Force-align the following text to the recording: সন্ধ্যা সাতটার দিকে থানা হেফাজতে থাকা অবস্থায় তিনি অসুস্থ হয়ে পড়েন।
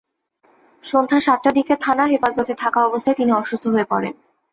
সন্ধ্যা 0.83 1.19
সাতটার 1.19 1.53
দিকে 1.53 1.73
থানা 1.81 2.05
হেফাজতে 2.05 2.53
থাকা 2.53 2.79
অবস্থায় 2.85 3.17
তিনি 3.17 3.31
অসুস্থ 3.33 3.65
হয়ে 3.67 3.89
পড়েন। 3.89 4.13